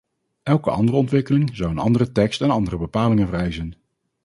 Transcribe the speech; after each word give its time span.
Elke 0.43 0.69
andere 0.71 0.97
ontwikkeling 0.97 1.55
zou 1.55 1.69
een 1.71 1.77
andere 1.77 2.11
tekst 2.11 2.41
en 2.41 2.49
andere 2.51 2.77
bepalingen 2.77 3.27
vereisen. 3.27 3.73